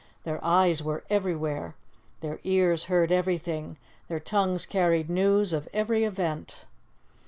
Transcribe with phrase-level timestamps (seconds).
[0.23, 1.75] Their eyes were everywhere,
[2.21, 3.77] their ears heard everything,
[4.07, 6.65] their tongues carried news of every event.